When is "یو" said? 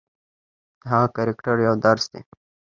1.67-1.75